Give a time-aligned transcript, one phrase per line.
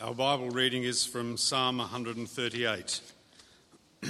[0.00, 3.00] Our Bible reading is from Psalm 138,
[4.04, 4.08] a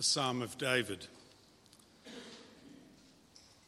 [0.00, 1.06] psalm of David.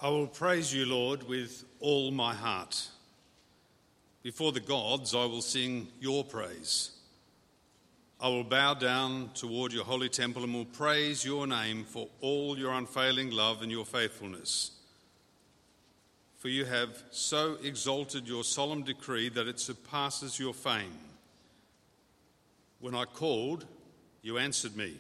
[0.01, 2.88] I will praise you, Lord, with all my heart.
[4.24, 6.90] Before the gods, I will sing your praise.
[8.21, 12.58] I will bow down toward your holy temple and will praise your name for all
[12.58, 14.72] your unfailing love and your faithfulness
[16.41, 20.98] for you have so exalted your solemn decree that it surpasses your fame.
[22.81, 23.67] When I called,
[24.23, 24.95] you answered me.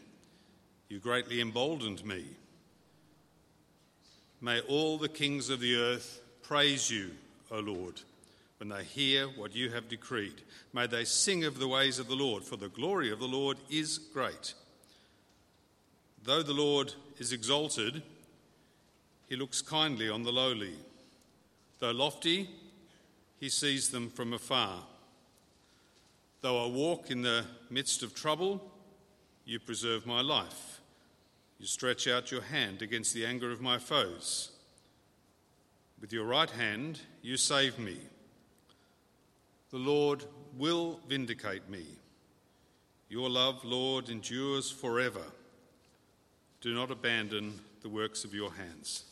[0.90, 2.26] You greatly emboldened me.
[4.42, 7.12] May all the kings of the earth praise you,
[7.50, 8.02] O Lord,
[8.58, 10.42] when they hear what you have decreed.
[10.74, 13.56] May they sing of the ways of the Lord, for the glory of the Lord
[13.70, 14.52] is great.
[16.22, 18.02] Though the Lord is exalted,
[19.26, 20.74] he looks kindly on the lowly.
[21.80, 22.48] Though lofty,
[23.38, 24.84] he sees them from afar.
[26.42, 28.70] Though I walk in the midst of trouble,
[29.46, 30.80] you preserve my life.
[31.58, 34.52] You stretch out your hand against the anger of my foes.
[36.00, 37.96] With your right hand, you save me.
[39.70, 40.24] The Lord
[40.56, 41.84] will vindicate me.
[43.08, 45.24] Your love, Lord, endures forever.
[46.60, 49.04] Do not abandon the works of your hands.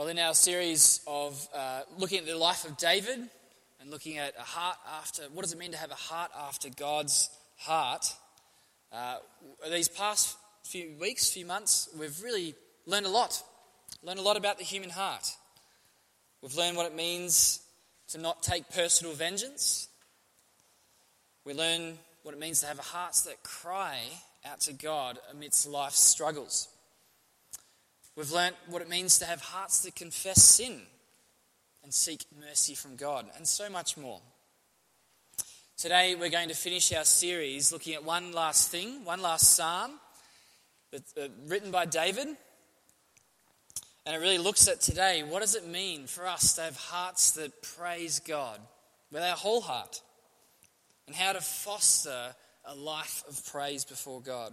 [0.00, 3.18] Well, in our series of uh, looking at the life of David
[3.82, 6.70] and looking at a heart after, what does it mean to have a heart after
[6.70, 8.06] God's heart?
[8.90, 9.16] Uh,
[9.70, 12.54] these past few weeks, few months, we've really
[12.86, 13.42] learned a lot.
[14.02, 15.36] Learned a lot about the human heart.
[16.40, 17.60] We've learned what it means
[18.08, 19.86] to not take personal vengeance.
[21.44, 23.98] We learn what it means to have hearts that cry
[24.46, 26.69] out to God amidst life's struggles.
[28.20, 30.82] We've learnt what it means to have hearts that confess sin
[31.82, 34.20] and seek mercy from God, and so much more.
[35.78, 39.92] Today, we're going to finish our series looking at one last thing, one last psalm
[40.94, 42.26] uh, written by David.
[44.04, 47.30] And it really looks at today what does it mean for us to have hearts
[47.30, 48.60] that praise God
[49.10, 50.02] with our whole heart?
[51.06, 52.34] And how to foster
[52.66, 54.52] a life of praise before God.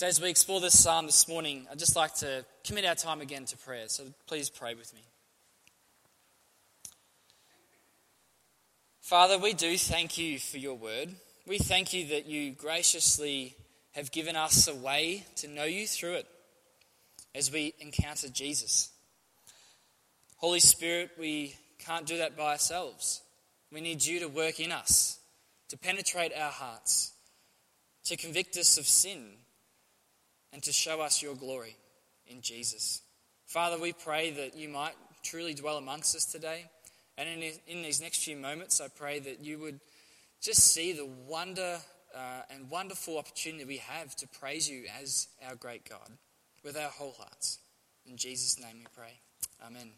[0.00, 3.20] So, as we explore this psalm this morning, I'd just like to commit our time
[3.20, 3.86] again to prayer.
[3.88, 5.02] So, please pray with me.
[9.02, 11.10] Father, we do thank you for your word.
[11.46, 13.54] We thank you that you graciously
[13.92, 16.26] have given us a way to know you through it
[17.34, 18.88] as we encounter Jesus.
[20.36, 23.20] Holy Spirit, we can't do that by ourselves.
[23.70, 25.18] We need you to work in us,
[25.68, 27.12] to penetrate our hearts,
[28.04, 29.32] to convict us of sin
[30.52, 31.76] and to show us your glory
[32.26, 33.02] in Jesus.
[33.46, 36.66] Father, we pray that you might truly dwell amongst us today.
[37.18, 39.80] And in, in these next few moments, I pray that you would
[40.40, 41.78] just see the wonder
[42.14, 46.10] uh, and wonderful opportunity we have to praise you as our great God
[46.64, 47.58] with our whole hearts.
[48.06, 49.20] In Jesus' name we pray.
[49.66, 49.90] Amen.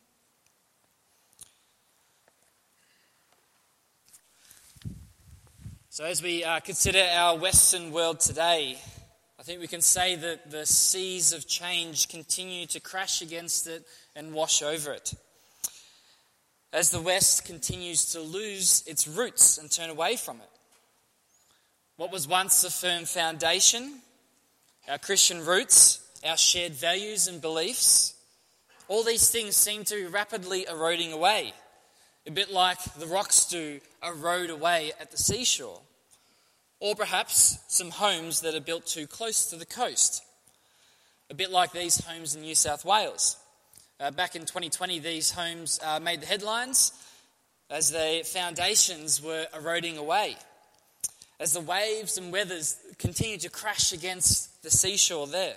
[5.90, 8.78] So, as we uh, consider our Western world today,
[9.42, 13.84] I think we can say that the seas of change continue to crash against it
[14.14, 15.14] and wash over it.
[16.72, 20.48] As the West continues to lose its roots and turn away from it.
[21.96, 23.98] What was once a firm foundation,
[24.88, 28.14] our Christian roots, our shared values and beliefs,
[28.86, 31.52] all these things seem to be rapidly eroding away,
[32.28, 35.80] a bit like the rocks do erode away at the seashore
[36.82, 40.24] or perhaps some homes that are built too close to the coast,
[41.30, 43.36] a bit like these homes in New South Wales.
[44.00, 46.90] Uh, back in 2020, these homes uh, made the headlines
[47.70, 50.36] as their foundations were eroding away,
[51.38, 55.54] as the waves and weathers continued to crash against the seashore there.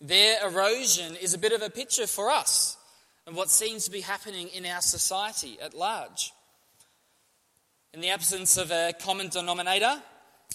[0.00, 2.78] Their erosion is a bit of a picture for us
[3.26, 6.32] of what seems to be happening in our society at large.
[7.96, 10.02] In the absence of a common denominator,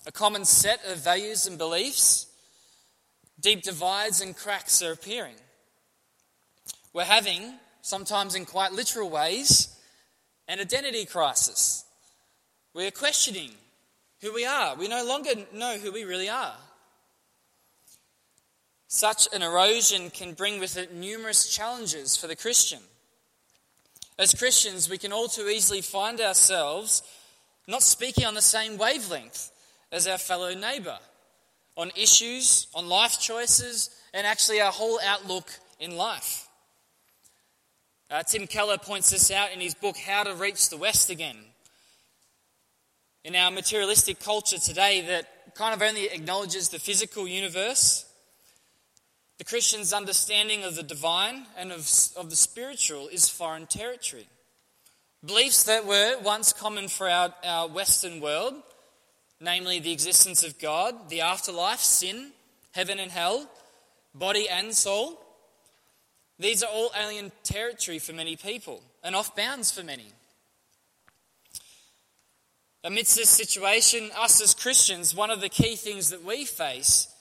[0.06, 2.28] a common set of values and beliefs,
[3.40, 5.34] deep divides and cracks are appearing.
[6.94, 9.76] We're having, sometimes in quite literal ways,
[10.48, 11.84] an identity crisis.
[12.76, 13.50] We're questioning
[14.22, 14.76] who we are.
[14.76, 16.58] We no longer know who we really are.
[18.88, 22.82] Such an erosion can bring with it numerous challenges for the Christian.
[24.20, 27.02] As Christians, we can all too easily find ourselves
[27.68, 29.52] not speaking on the same wavelength
[29.92, 30.98] as our fellow neighbour
[31.78, 35.50] on issues, on life choices, and actually our whole outlook
[35.80, 36.48] in life.
[38.10, 41.38] Uh, Tim Keller points this out in his book, How to Reach the West Again.
[43.24, 48.06] In our materialistic culture today, that kind of only acknowledges the physical universe,
[49.38, 54.28] the Christian's understanding of the divine and of, of the spiritual is foreign territory.
[55.24, 58.56] Beliefs that were once common for our, our Western world,
[59.40, 62.32] namely the existence of God, the afterlife, sin,
[62.72, 63.48] heaven and hell,
[64.16, 65.20] body and soul,
[66.40, 70.08] these are all alien territory for many people and off bounds for many.
[72.84, 77.14] Amidst this situation, us as Christians, one of the key things that we face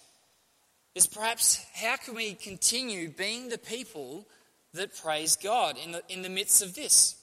[0.94, 4.26] is perhaps how can we continue being the people
[4.72, 7.19] that praise God in the, in the midst of this?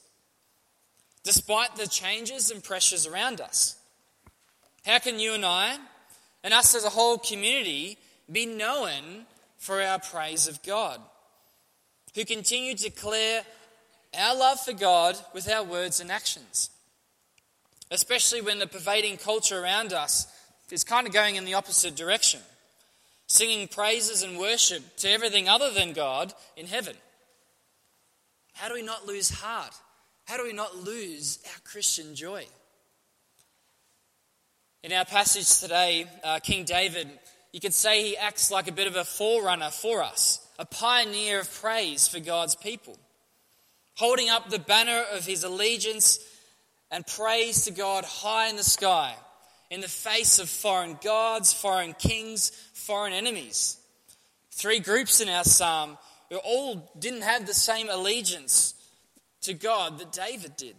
[1.28, 3.76] Despite the changes and pressures around us.
[4.86, 5.76] How can you and I,
[6.42, 7.98] and us as a whole community,
[8.32, 9.26] be known
[9.58, 10.98] for our praise of God?
[12.14, 13.42] Who continue to declare
[14.18, 16.70] our love for God with our words and actions.
[17.90, 20.26] Especially when the pervading culture around us
[20.70, 22.40] is kind of going in the opposite direction
[23.26, 26.96] singing praises and worship to everything other than God in heaven.
[28.54, 29.74] How do we not lose heart?
[30.28, 32.44] How do we not lose our Christian joy?
[34.82, 37.08] In our passage today, uh, King David,
[37.50, 41.40] you could say he acts like a bit of a forerunner for us, a pioneer
[41.40, 42.98] of praise for God's people,
[43.94, 46.18] holding up the banner of his allegiance
[46.90, 49.14] and praise to God high in the sky
[49.70, 53.78] in the face of foreign gods, foreign kings, foreign enemies.
[54.50, 55.96] Three groups in our psalm
[56.28, 58.74] who all didn't have the same allegiance
[59.48, 60.76] to God that David did.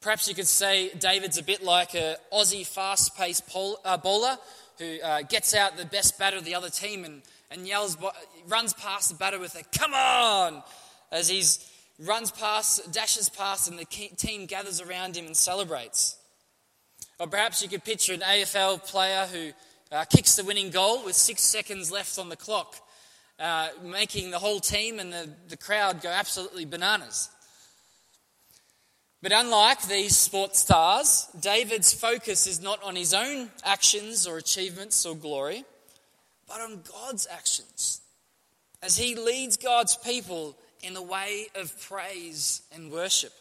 [0.00, 3.44] Perhaps you could say David's a bit like an Aussie fast paced
[3.84, 4.38] uh, bowler
[4.78, 7.20] who uh, gets out the best batter of the other team and,
[7.50, 7.98] and yells,
[8.46, 10.62] runs past the batter with a come on
[11.12, 11.42] as he
[12.06, 16.16] runs past, dashes past, and the team gathers around him and celebrates.
[17.18, 19.50] Or perhaps you could picture an AFL player who
[19.94, 22.76] uh, kicks the winning goal with six seconds left on the clock,
[23.38, 27.30] uh, making the whole team and the, the crowd go absolutely bananas.
[29.20, 35.04] But unlike these sports stars, David's focus is not on his own actions or achievements
[35.04, 35.64] or glory,
[36.46, 38.00] but on God's actions
[38.82, 43.32] as he leads God's people in the way of praise and worship.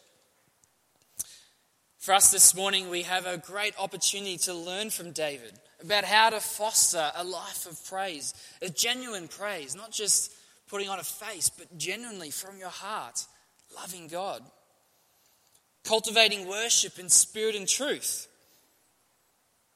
[2.07, 6.29] For us this morning, we have a great opportunity to learn from David about how
[6.29, 10.31] to foster a life of praise, a genuine praise, not just
[10.69, 13.25] putting on a face, but genuinely from your heart,
[13.75, 14.41] loving God.
[15.83, 18.29] Cultivating worship in spirit and truth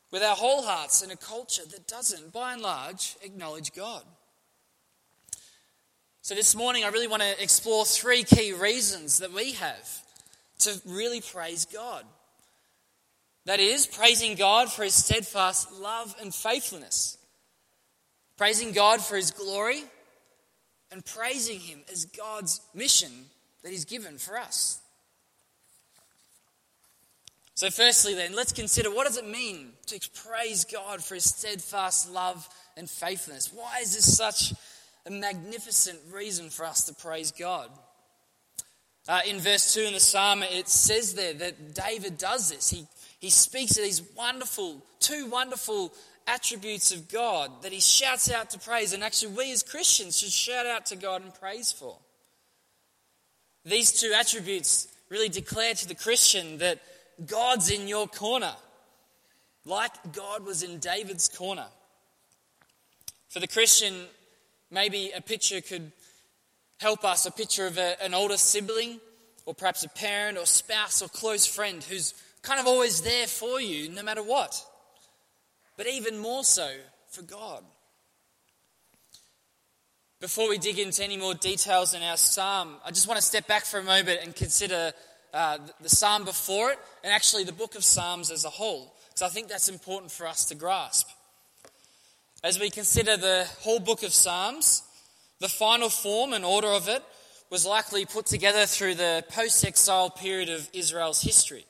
[0.10, 4.04] with our whole hearts in a culture that doesn't, by and large, acknowledge God.
[6.22, 10.02] So, this morning, I really want to explore three key reasons that we have
[10.60, 12.06] to really praise God.
[13.46, 17.18] That is, praising God for his steadfast love and faithfulness,
[18.38, 19.84] praising God for his glory,
[20.92, 23.12] and praising him as God's mission
[23.64, 24.80] that he's given for us.
[27.56, 32.12] So, firstly, then, let's consider what does it mean to praise God for his steadfast
[32.12, 33.52] love and faithfulness?
[33.54, 34.54] Why is this such
[35.06, 37.70] a magnificent reason for us to praise God?
[39.08, 42.70] Uh, in verse 2 in the psalm, it says there that David does this.
[42.70, 42.88] He
[43.22, 45.94] he speaks of these wonderful, two wonderful
[46.26, 50.32] attributes of God that he shouts out to praise, and actually, we as Christians should
[50.32, 51.98] shout out to God and praise for.
[53.64, 56.80] These two attributes really declare to the Christian that
[57.28, 58.56] God's in your corner,
[59.66, 61.68] like God was in David's corner.
[63.30, 63.94] For the Christian,
[64.72, 65.92] maybe a picture could
[66.80, 69.00] help us a picture of a, an older sibling,
[69.46, 73.62] or perhaps a parent, or spouse, or close friend who's kind of always there for
[73.62, 74.64] you no matter what.
[75.78, 76.70] But even more so
[77.10, 77.64] for God.
[80.20, 83.48] Before we dig into any more details in our psalm, I just want to step
[83.48, 84.94] back for a moment and consider
[85.34, 89.24] uh, the psalm before it and actually the book of Psalms as a whole, because
[89.24, 91.08] I think that's important for us to grasp.
[92.44, 94.84] As we consider the whole book of Psalms,
[95.40, 97.04] the final form and order of it
[97.50, 101.66] was likely put together through the post exile period of Israel's history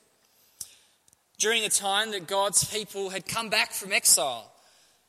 [1.42, 4.48] during a time that God's people had come back from exile,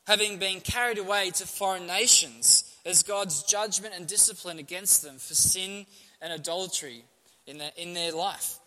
[0.08, 5.36] having been carried away to foreign nations as God's judgment and discipline against them for
[5.36, 5.86] sin
[6.24, 7.04] and adultery
[7.46, 8.58] in their, in their life.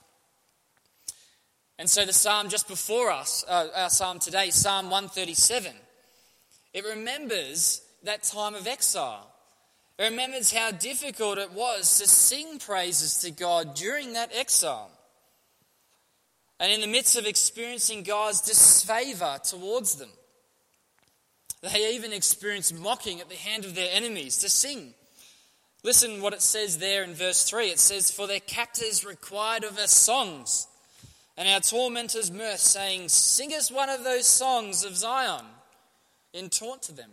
[1.76, 5.73] And so the psalm just before us, uh, our psalm today, Psalm 137,
[6.73, 9.28] it remembers that time of exile.
[9.99, 14.92] It remembers how difficult it was to sing praises to God during that exile.
[16.58, 20.08] And in the midst of experiencing God's disfavor towards them.
[21.62, 24.94] They even experienced mocking at the hand of their enemies to sing.
[25.82, 27.66] Listen what it says there in verse 3.
[27.66, 30.66] It says, For their captors required of us songs,
[31.36, 35.44] and our tormentors mirth, saying, Sing us one of those songs of Zion,
[36.32, 37.10] in taunt to them.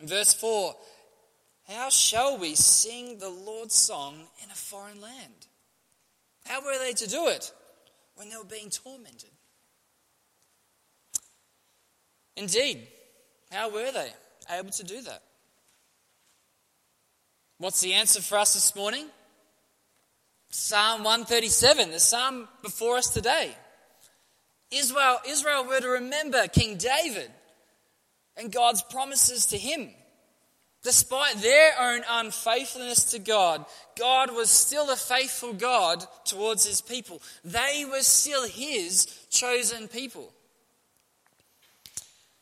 [0.00, 0.74] In verse 4,
[1.68, 5.46] How shall we sing the Lord's song in a foreign land?
[6.46, 7.52] How were they to do it
[8.16, 9.30] when they were being tormented?
[12.36, 12.86] Indeed,
[13.50, 14.10] how were they
[14.50, 15.22] able to do that?
[17.58, 19.06] What's the answer for us this morning?
[20.50, 23.54] Psalm 137, the psalm before us today.
[24.70, 27.30] Israel, Israel were to remember King David
[28.36, 29.90] and God's promises to him.
[30.86, 33.66] Despite their own unfaithfulness to God,
[33.98, 37.20] God was still a faithful God towards his people.
[37.44, 40.32] They were still his chosen people.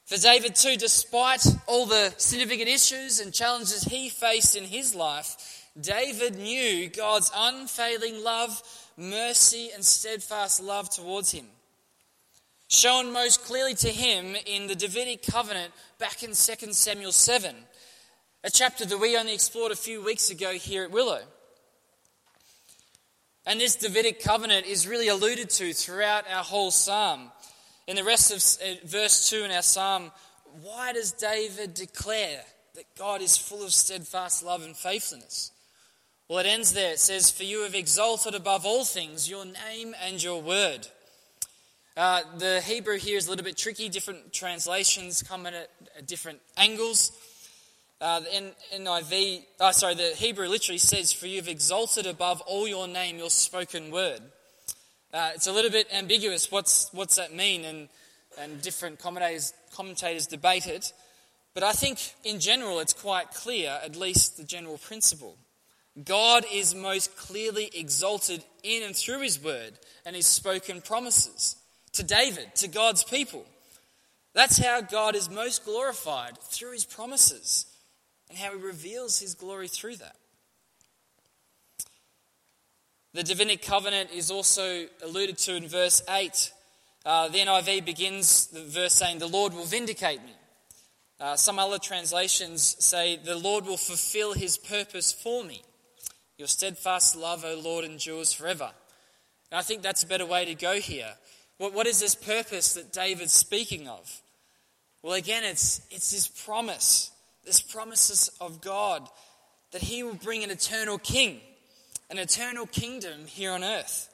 [0.04, 5.70] For David, too, despite all the significant issues and challenges he faced in his life,
[5.80, 8.60] David knew God's unfailing love,
[8.98, 11.46] mercy, and steadfast love towards him.
[12.68, 16.34] Shown most clearly to him in the Davidic covenant back in 2
[16.74, 17.56] Samuel 7,
[18.44, 21.22] a chapter that we only explored a few weeks ago here at Willow.
[23.46, 27.32] And this Davidic covenant is really alluded to throughout our whole psalm.
[27.86, 30.12] In the rest of uh, verse 2 in our psalm,
[30.62, 32.42] why does David declare
[32.74, 35.50] that God is full of steadfast love and faithfulness?
[36.28, 36.92] Well, it ends there.
[36.92, 40.86] It says, For you have exalted above all things your name and your word.
[41.96, 43.88] Uh, the Hebrew here is a little bit tricky.
[43.88, 47.12] Different translations come at, at different angles.
[48.04, 52.68] Uh, the NIV, oh, sorry, the Hebrew literally says, For you have exalted above all
[52.68, 54.20] your name your spoken word.
[55.14, 56.52] Uh, it's a little bit ambiguous.
[56.52, 57.64] What's, what's that mean?
[57.64, 57.88] And,
[58.38, 60.92] and different commentators, commentators debate it.
[61.54, 65.38] But I think in general it's quite clear, at least the general principle.
[66.04, 71.56] God is most clearly exalted in and through his word and his spoken promises
[71.92, 73.46] to David, to God's people.
[74.34, 77.64] That's how God is most glorified through his promises
[78.28, 80.16] and how he reveals his glory through that.
[83.12, 86.52] The Davidic covenant is also alluded to in verse 8.
[87.07, 90.33] Uh, the NIV begins the verse saying, The Lord will vindicate me.
[91.21, 95.62] Uh, some other translations say, The Lord will fulfill his purpose for me.
[96.38, 98.71] Your steadfast love, O Lord, endures forever.
[99.52, 101.14] And I think that's a better way to go here.
[101.59, 104.21] What, what is this purpose that David's speaking of?
[105.02, 107.12] Well, again, it's, it's this promise,
[107.44, 109.08] this promises of God
[109.72, 111.40] that he will bring an eternal king
[112.10, 114.08] an eternal kingdom here on earth,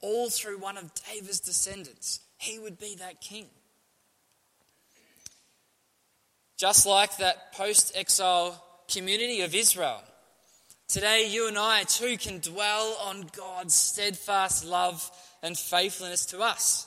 [0.00, 2.20] all through one of David's descendants.
[2.36, 3.46] He would be that king.
[6.56, 10.02] Just like that post exile community of Israel,
[10.88, 15.10] today you and I too can dwell on God's steadfast love
[15.42, 16.86] and faithfulness to us,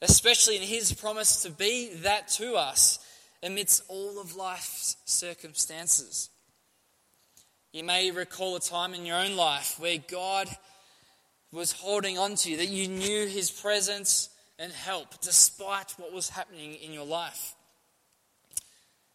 [0.00, 2.98] especially in His promise to be that to us
[3.42, 6.30] amidst all of life's circumstances.
[7.72, 10.48] You may recall a time in your own life where God
[11.52, 16.30] was holding on to you, that you knew His presence and help despite what was
[16.30, 17.54] happening in your life.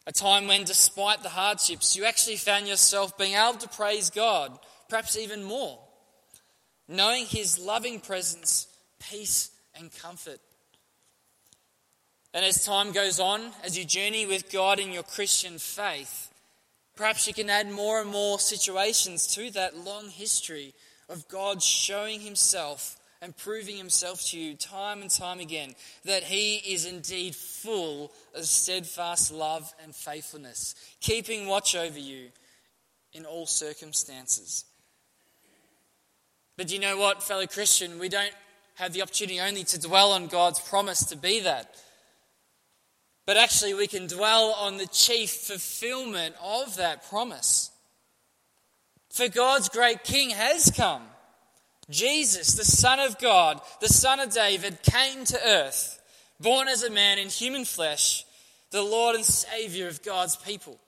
[0.07, 4.57] A time when, despite the hardships, you actually found yourself being able to praise God,
[4.89, 5.79] perhaps even more,
[6.87, 8.67] knowing His loving presence,
[8.99, 10.39] peace, and comfort.
[12.33, 16.31] And as time goes on, as you journey with God in your Christian faith,
[16.95, 20.73] Perhaps you can add more and more situations to that long history
[21.09, 25.73] of God showing Himself and proving Himself to you time and time again
[26.05, 32.27] that He is indeed full of steadfast love and faithfulness, keeping watch over you
[33.13, 34.65] in all circumstances.
[36.57, 37.99] But do you know what, fellow Christian?
[37.99, 38.35] We don't
[38.75, 41.75] have the opportunity only to dwell on God's promise to be that
[43.25, 47.71] but actually we can dwell on the chief fulfillment of that promise.
[49.09, 51.03] For God's great King has come.
[51.89, 56.01] Jesus, the Son of God, the Son of David, came to earth,
[56.39, 58.25] born as a man in human flesh,
[58.71, 60.79] the Lord and Savior of God's people.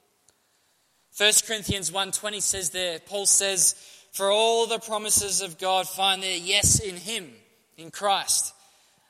[1.17, 3.75] 1 Corinthians 1:20 says there, Paul says,
[4.13, 7.39] "For all the promises of God find their yes in him,
[7.77, 8.53] in Christ.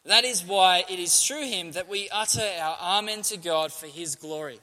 [0.06, 3.88] That is why it is through him that we utter our amen to God for
[3.88, 4.60] his glory."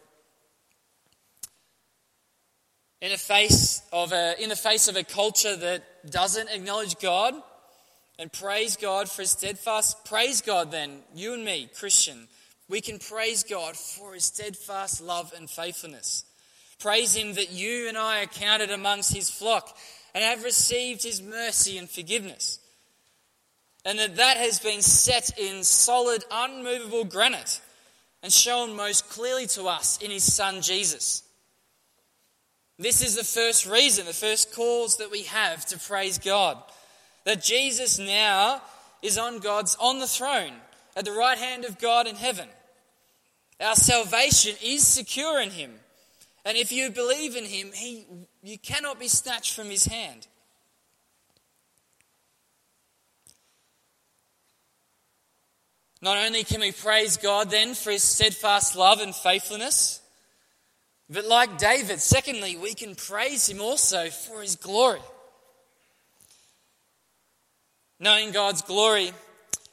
[3.00, 7.34] In, a face of a, in the face of a culture that doesn't acknowledge God
[8.18, 12.28] and praise God for his steadfast, praise God then, you and me, Christian,
[12.68, 16.24] we can praise God for his steadfast love and faithfulness.
[16.78, 19.76] Praise him that you and I are counted amongst his flock
[20.14, 22.59] and have received his mercy and forgiveness.
[23.84, 27.60] And that that has been set in solid, unmovable granite
[28.22, 31.22] and shown most clearly to us in his son Jesus.
[32.78, 36.62] This is the first reason, the first cause that we have to praise God.
[37.24, 38.62] That Jesus now
[39.02, 40.52] is on God's on the throne
[40.96, 42.48] at the right hand of God in heaven.
[43.60, 45.72] Our salvation is secure in him.
[46.44, 48.06] And if you believe in him, he,
[48.42, 50.26] you cannot be snatched from his hand.
[56.02, 60.00] Not only can we praise God then for his steadfast love and faithfulness,
[61.10, 65.00] but like David, secondly, we can praise him also for his glory.
[67.98, 69.12] Knowing God's glory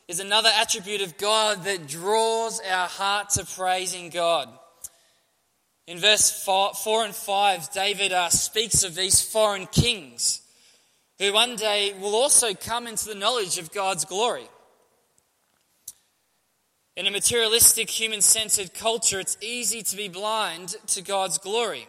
[0.08, 4.50] is another attribute of God that draws our heart to praising God.
[5.86, 10.42] In verse 4, and 5, David uh, speaks of these foreign kings
[11.20, 14.48] who one day will also come into the knowledge of God's glory.
[16.98, 21.88] In a materialistic, human centered culture, it's easy to be blind to God's glory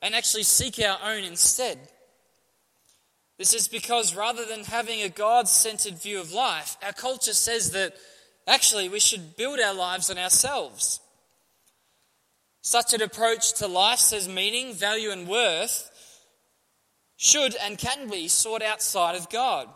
[0.00, 1.78] and actually seek our own instead.
[3.36, 7.72] This is because rather than having a God centered view of life, our culture says
[7.72, 7.94] that
[8.46, 11.00] actually we should build our lives on ourselves.
[12.62, 15.90] Such an approach to life says meaning, value, and worth
[17.18, 19.68] should and can be sought outside of God,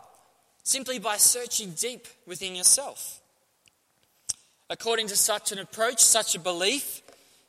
[0.63, 3.19] simply by searching deep within yourself.
[4.69, 7.01] According to such an approach, such a belief,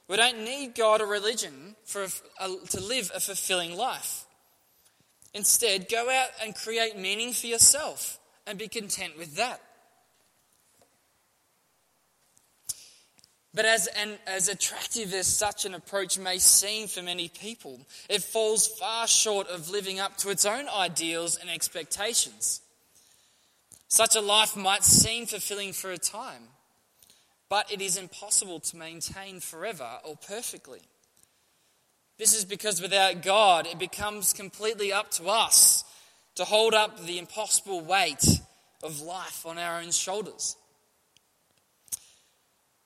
[0.08, 2.08] we don't need God or religion for a,
[2.40, 4.24] a, to live a fulfilling life.
[5.32, 9.60] Instead, go out and create meaning for yourself and be content with that.
[13.54, 18.22] But as, an, as attractive as such an approach may seem for many people, it
[18.22, 22.60] falls far short of living up to its own ideals and expectations.
[23.86, 26.42] Such a life might seem fulfilling for a time,
[27.48, 30.80] but it is impossible to maintain forever or perfectly.
[32.18, 35.84] This is because without God, it becomes completely up to us
[36.36, 38.24] to hold up the impossible weight
[38.82, 40.56] of life on our own shoulders.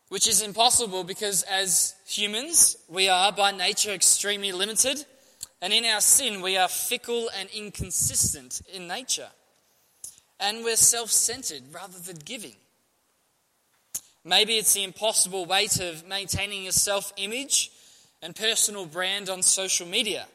[0.09, 5.05] Which is impossible because as humans, we are by nature extremely limited,
[5.61, 9.29] and in our sin, we are fickle and inconsistent in nature.
[10.41, 12.55] And we're self centered rather than giving.
[14.29, 17.71] Maybe it's the impossible weight of maintaining your self image
[18.21, 20.27] and personal brand on social media,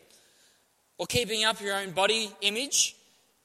[0.97, 2.95] or keeping up your own body image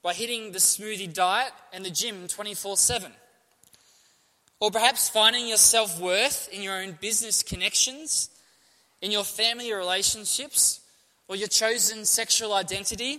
[0.02, 3.12] by hitting the smoothie diet and the gym 24 7.
[4.58, 8.30] Or perhaps finding your self worth in your own business connections,
[9.02, 10.80] in your family relationships,
[11.28, 13.18] or your chosen sexual identity,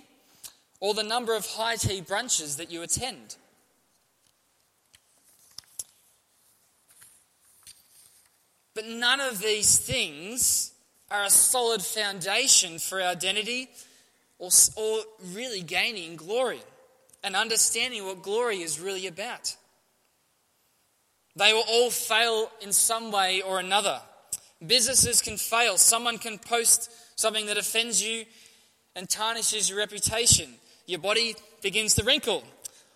[0.79, 3.35] or the number of high tea brunches that you attend.
[8.79, 10.71] But none of these things
[11.11, 13.67] are a solid foundation for our identity
[14.37, 15.01] or, or
[15.33, 16.61] really gaining glory
[17.21, 19.57] and understanding what glory is really about.
[21.35, 23.99] They will all fail in some way or another.
[24.65, 25.75] Businesses can fail.
[25.75, 26.89] Someone can post
[27.19, 28.23] something that offends you
[28.95, 30.53] and tarnishes your reputation.
[30.85, 32.45] Your body begins to wrinkle.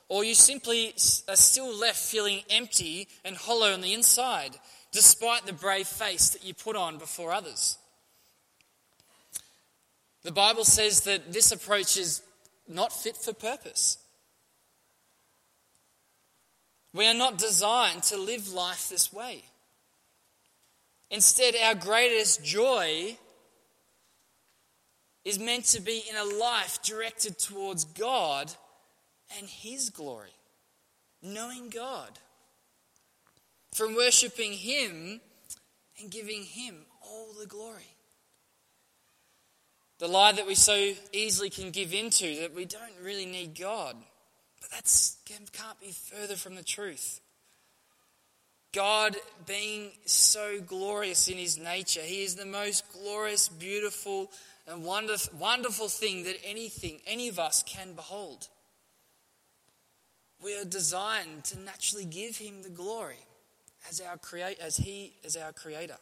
[0.08, 0.94] Or you simply
[1.28, 4.58] are still left feeling empty and hollow on the inside,
[4.94, 7.78] despite the brave face that you put on before others.
[10.24, 12.22] The Bible says that this approach is
[12.68, 13.98] not fit for purpose.
[16.94, 19.44] We are not designed to live life this way.
[21.10, 23.18] Instead, our greatest joy
[25.26, 28.52] is meant to be in a life directed towards God
[29.38, 30.34] and His glory,
[31.22, 32.20] knowing God,
[33.74, 35.22] from worshiping Him
[36.00, 37.96] and giving Him all the glory.
[40.00, 43.96] The lie that we so easily can give into that we don't really need God.
[44.62, 47.20] But that can't be further from the truth.
[48.74, 54.32] God being so glorious in his nature, he is the most glorious, beautiful,
[54.68, 58.48] and wonderful, wonderful thing that anything, any of us can behold.
[60.44, 63.20] We are designed to naturally give him the glory
[63.90, 65.98] as our create as he is our creator.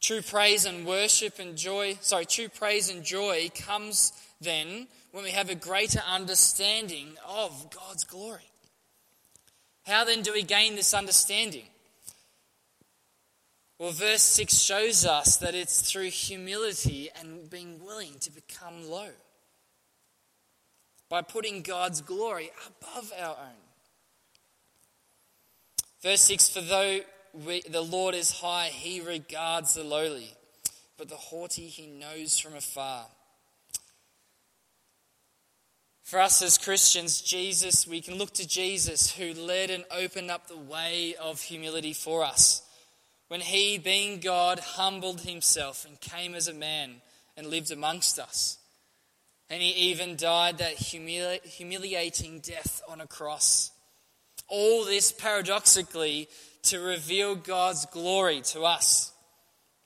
[0.00, 5.30] True praise and worship and joy, sorry, true praise and joy comes then when we
[5.30, 8.50] have a greater understanding of God's glory.
[9.86, 11.64] How then do we gain this understanding?
[13.78, 19.10] Well, verse 6 shows us that it's through humility and being willing to become low.
[21.08, 23.67] By putting God's glory above our own.
[26.02, 27.00] Verse 6 For though
[27.32, 30.34] we, the Lord is high, he regards the lowly,
[30.96, 33.06] but the haughty he knows from afar.
[36.08, 40.48] For us as Christians, Jesus, we can look to Jesus who led and opened up
[40.48, 42.62] the way of humility for us.
[43.28, 47.02] When he, being God, humbled himself and came as a man
[47.36, 48.56] and lived amongst us.
[49.50, 53.70] And he even died that humili- humiliating death on a cross.
[54.48, 56.28] All this paradoxically
[56.64, 59.12] to reveal God's glory to us.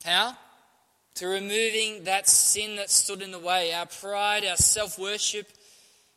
[0.05, 0.37] How?
[1.17, 5.47] To removing that sin that stood in the way, our pride, our self worship,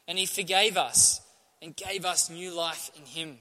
[0.08, 1.21] and He forgave us
[1.62, 3.38] and gave us new life in Him.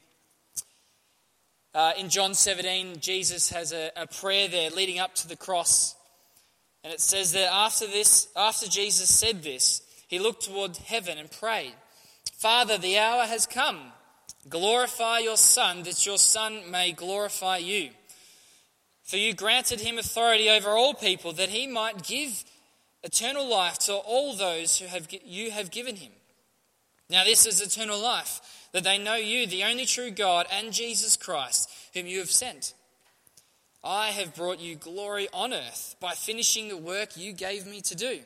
[1.74, 5.96] Uh, in John 17, Jesus has a, a prayer there leading up to the cross.
[6.84, 11.30] And it says that after this, after Jesus said this, he looked toward heaven and
[11.30, 11.72] prayed,
[12.34, 13.80] Father, the hour has come.
[14.48, 17.90] Glorify your Son, that your Son may glorify you.
[19.02, 22.44] For you granted him authority over all people, that he might give
[23.02, 26.12] eternal life to all those who have, you have given him.
[27.10, 28.40] Now, this is eternal life,
[28.72, 32.74] that they know you, the only true God, and Jesus Christ, whom you have sent.
[33.82, 37.94] I have brought you glory on earth by finishing the work you gave me to
[37.94, 38.20] do.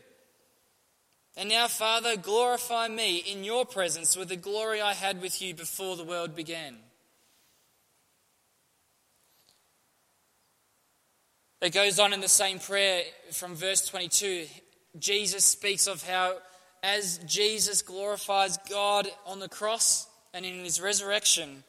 [1.38, 5.54] And now, Father, glorify me in your presence with the glory I had with you
[5.54, 6.74] before the world began.
[11.62, 14.46] It goes on in the same prayer from verse 22.
[14.98, 16.38] Jesus speaks of how
[16.82, 21.62] as Jesus glorifies God on the cross and in his resurrection,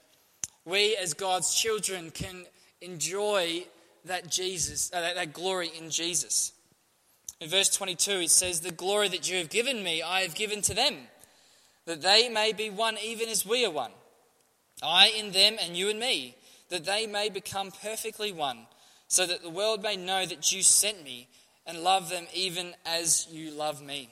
[0.65, 2.47] we as God's children can
[2.81, 3.65] enjoy
[4.05, 6.53] that Jesus, uh, that, that glory in Jesus.
[7.39, 10.61] In verse 22, it says, The glory that you have given me, I have given
[10.63, 10.95] to them,
[11.85, 13.91] that they may be one even as we are one.
[14.83, 16.35] I in them and you in me,
[16.69, 18.67] that they may become perfectly one,
[19.07, 21.27] so that the world may know that you sent me
[21.65, 24.09] and love them even as you love me.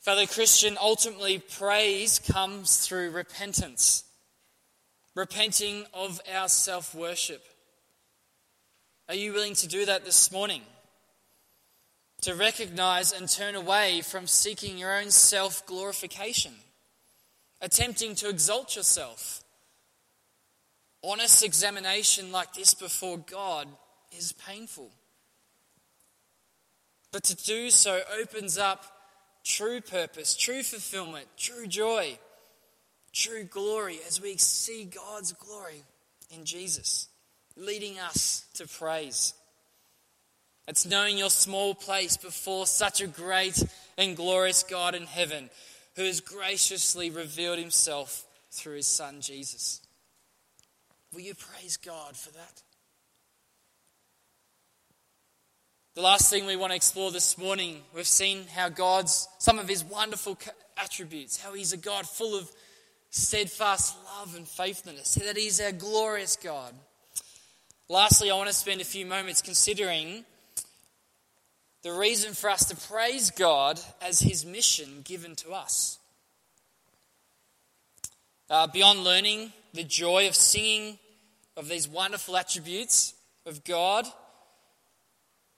[0.00, 4.04] Fellow Christian, ultimately, praise comes through repentance,
[5.14, 7.42] repenting of our self worship.
[9.08, 10.62] Are you willing to do that this morning?
[12.22, 16.54] To recognize and turn away from seeking your own self glorification,
[17.60, 19.42] attempting to exalt yourself.
[21.02, 23.68] Honest examination like this before God
[24.16, 24.90] is painful.
[27.12, 28.86] But to do so opens up
[29.44, 32.18] true purpose, true fulfillment, true joy,
[33.12, 35.82] true glory as we see God's glory
[36.30, 37.08] in Jesus,
[37.56, 39.34] leading us to praise.
[40.66, 43.62] It's knowing your small place before such a great
[43.98, 45.50] and glorious God in heaven
[45.96, 49.80] who has graciously revealed himself through his Son Jesus.
[51.12, 52.62] Will you praise God for that?
[55.94, 59.68] The last thing we want to explore this morning, we've seen how God's, some of
[59.68, 60.36] his wonderful
[60.76, 62.50] attributes, how he's a God full of
[63.10, 66.74] steadfast love and faithfulness, that he's our glorious God.
[67.90, 70.24] Lastly, I want to spend a few moments considering
[71.82, 75.98] the reason for us to praise God as his mission given to us.
[78.48, 80.98] Uh, beyond learning the joy of singing
[81.58, 83.12] of these wonderful attributes
[83.44, 84.06] of God,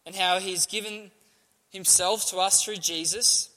[0.05, 1.13] and how he's given
[1.71, 3.51] himself to us through Jesus,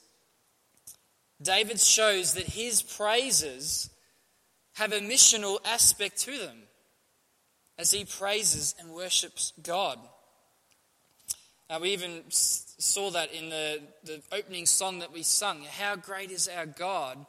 [1.42, 3.90] David shows that his praises
[4.74, 6.62] have a missional aspect to them
[7.80, 9.98] as he praises and worships God.
[11.80, 16.46] We even saw that in the, the opening song that we sung How great is
[16.46, 17.24] our God,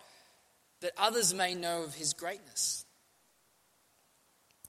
[0.82, 2.84] that others may know of his greatness.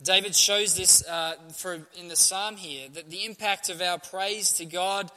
[0.00, 4.52] David shows this uh, for, in the psalm here that the impact of our praise
[4.54, 5.10] to God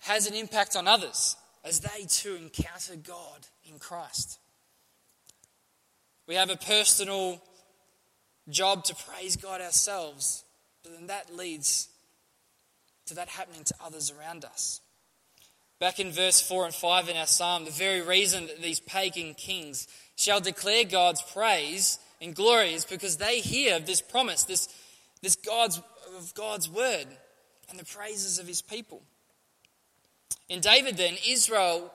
[0.00, 4.38] has an impact on others as they too encounter God in Christ.
[6.26, 7.40] We have a personal
[8.48, 10.44] job to praise God ourselves,
[10.82, 11.88] but then that leads
[13.06, 14.80] to that happening to others around us.
[15.78, 19.34] Back in verse 4 and 5 in our psalm, the very reason that these pagan
[19.34, 24.68] kings shall declare God's praise and glory is because they hear this promise, this,
[25.22, 25.82] this God's,
[26.16, 27.06] of God's word
[27.68, 29.02] and the praises of his people.
[30.48, 31.92] In David, then, Israel,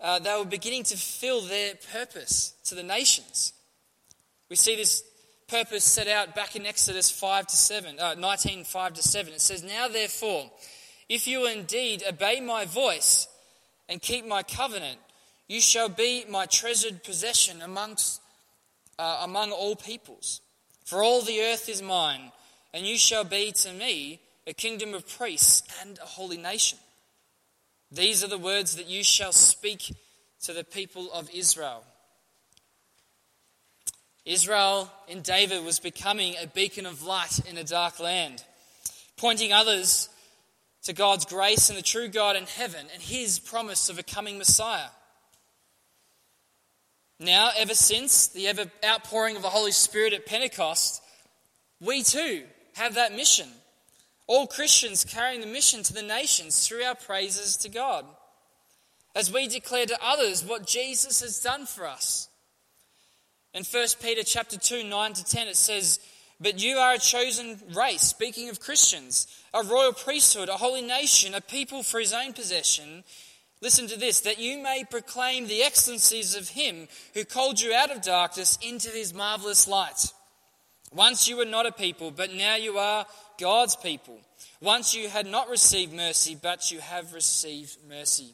[0.00, 3.52] uh, they were beginning to fulfill their purpose to the nations.
[4.50, 5.02] We see this
[5.48, 9.32] purpose set out back in Exodus 5 to 7, uh, 19, 5 to 7.
[9.32, 10.50] It says, Now therefore,
[11.08, 13.26] if you indeed obey my voice
[13.88, 14.98] and keep my covenant,
[15.48, 18.20] you shall be my treasured possession amongst,
[18.98, 20.42] uh, among all peoples.
[20.84, 22.32] For all the earth is mine,
[22.74, 26.78] and you shall be to me a kingdom of priests and a holy nation.
[27.90, 29.94] These are the words that you shall speak
[30.42, 31.84] to the people of Israel.
[34.28, 38.44] Israel in David was becoming a beacon of light in a dark land,
[39.16, 40.10] pointing others
[40.82, 44.36] to God's grace and the true God in heaven and his promise of a coming
[44.36, 44.90] Messiah.
[47.18, 51.02] Now, ever since the ever outpouring of the Holy Spirit at Pentecost,
[51.80, 53.48] we too have that mission.
[54.26, 58.04] All Christians carrying the mission to the nations through our praises to God.
[59.16, 62.27] As we declare to others what Jesus has done for us.
[63.58, 65.98] In 1 Peter chapter 2, 9 to 10, it says,
[66.40, 71.34] But you are a chosen race, speaking of Christians, a royal priesthood, a holy nation,
[71.34, 73.02] a people for his own possession
[73.60, 77.90] Listen to this that you may proclaim the excellencies of him who called you out
[77.90, 80.12] of darkness into his marvelous light.
[80.92, 83.04] Once you were not a people, but now you are
[83.38, 84.18] God's people.
[84.60, 88.32] Once you had not received mercy, but you have received mercy.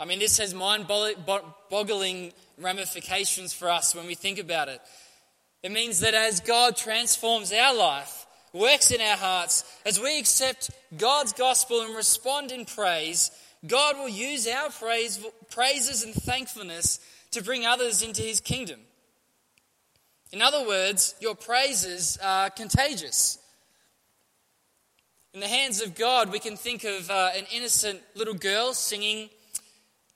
[0.00, 4.80] I mean, this has mind boggling ramifications for us when we think about it.
[5.62, 10.70] It means that as God transforms our life, works in our hearts, as we accept
[10.96, 13.30] God's gospel and respond in praise,
[13.66, 16.98] God will use our praise, praises and thankfulness
[17.32, 18.80] to bring others into his kingdom.
[20.32, 23.38] In other words, your praises are contagious.
[25.34, 29.28] In the hands of God, we can think of uh, an innocent little girl singing,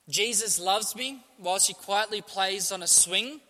[0.09, 3.41] Jesus loves me, while she quietly plays on a swing.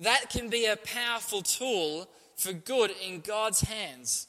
[0.00, 4.26] That can be a powerful tool for good in God's hands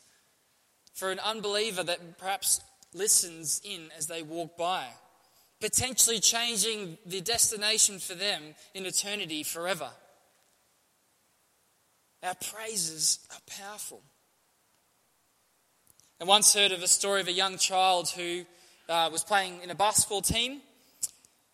[0.93, 2.61] for an unbeliever that perhaps
[2.93, 4.85] listens in as they walk by,
[5.59, 8.41] potentially changing the destination for them
[8.73, 9.89] in eternity forever.
[12.21, 14.01] Our praises are powerful.
[16.21, 18.45] I once heard of a story of a young child who
[18.87, 20.61] uh, was playing in a basketball team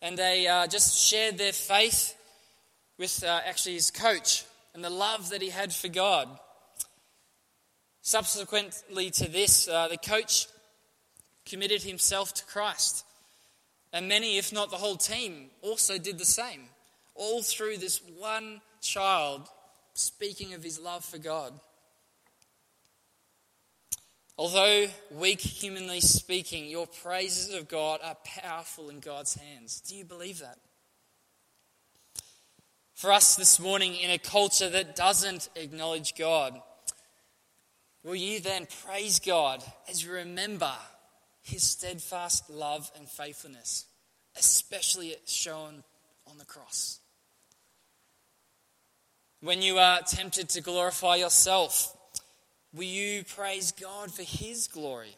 [0.02, 2.16] and they uh, just shared their faith
[2.98, 6.28] with uh, actually his coach and the love that he had for God.
[8.02, 10.46] Subsequently to this, uh, the coach
[11.44, 13.04] committed himself to Christ.
[13.92, 16.62] And many, if not the whole team, also did the same.
[17.14, 19.48] All through this one child
[19.94, 21.52] speaking of his love for God.
[24.40, 29.82] Although weak humanly speaking, your praises of God are powerful in God's hands.
[29.82, 30.56] Do you believe that?
[32.94, 36.58] For us this morning, in a culture that doesn't acknowledge God,
[38.02, 40.72] Will you then praise God as you remember
[41.42, 43.84] his steadfast love and faithfulness,
[44.38, 45.84] especially shown
[46.26, 47.00] on the cross?
[49.42, 51.94] When you are tempted to glorify yourself,
[52.74, 55.16] will you praise God for his glory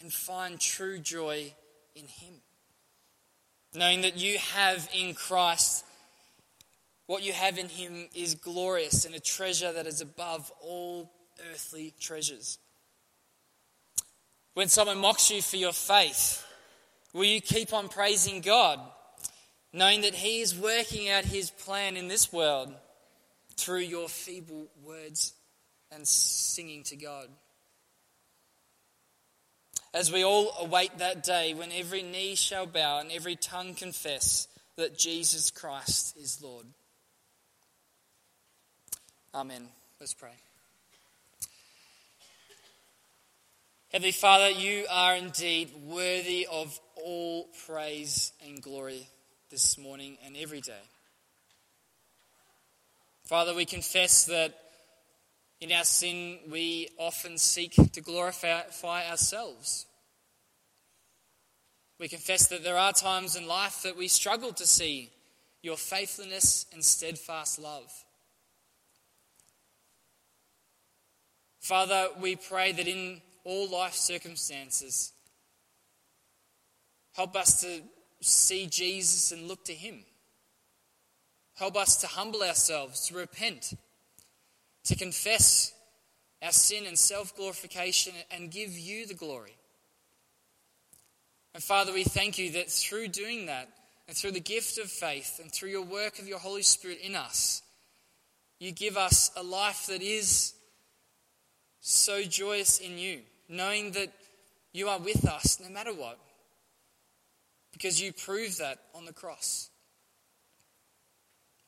[0.00, 1.52] and find true joy
[1.94, 2.34] in him?
[3.74, 5.84] Knowing that you have in Christ
[7.06, 11.12] what you have in him is glorious and a treasure that is above all
[11.52, 12.58] earthly treasures.
[14.54, 16.44] When someone mocks you for your faith,
[17.12, 18.80] will you keep on praising God,
[19.72, 22.72] knowing that He is working out His plan in this world
[23.56, 25.34] through your feeble words
[25.92, 27.28] and singing to God?
[29.94, 34.48] As we all await that day when every knee shall bow and every tongue confess
[34.76, 36.66] that Jesus Christ is Lord.
[39.34, 39.68] Amen.
[39.98, 40.32] Let's pray.
[43.92, 49.08] Heavenly Father, you are indeed worthy of all praise and glory
[49.50, 50.72] this morning and every day.
[53.24, 54.54] Father, we confess that
[55.60, 59.86] in our sin we often seek to glorify ourselves.
[61.98, 65.10] We confess that there are times in life that we struggle to see
[65.62, 67.90] your faithfulness and steadfast love.
[71.60, 75.12] Father, we pray that in all life circumstances,
[77.14, 77.80] help us to
[78.20, 80.04] see Jesus and look to Him.
[81.54, 83.72] Help us to humble ourselves, to repent,
[84.86, 85.72] to confess
[86.42, 89.56] our sin and self glorification, and give you the glory.
[91.54, 93.68] And Father, we thank you that through doing that,
[94.06, 97.14] and through the gift of faith, and through your work of your Holy Spirit in
[97.14, 97.62] us,
[98.58, 100.52] you give us a life that is
[101.80, 104.12] so joyous in you, knowing that
[104.72, 106.18] you are with us no matter what,
[107.72, 109.70] because you proved that on the cross.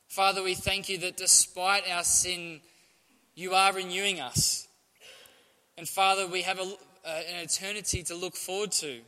[0.09, 2.61] Father, we thank you that despite our sin,
[3.39, 4.67] you are renewing us.
[5.77, 8.99] And Father, we have a, uh, an eternity to look forward to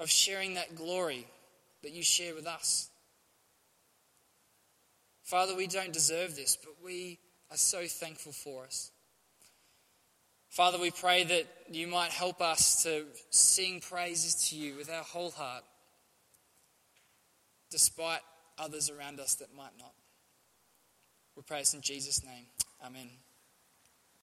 [0.00, 1.28] of sharing that glory
[1.84, 2.90] that you share with us.
[5.22, 7.20] Father, we don't deserve this, but we
[7.52, 8.90] are so thankful for us.
[10.50, 15.04] Father, we pray that you might help us to sing praises to you with our
[15.04, 15.62] whole heart,
[17.70, 18.20] despite
[18.58, 19.92] others around us that might not.
[21.36, 22.46] We pray this in Jesus' name.
[22.84, 23.23] Amen.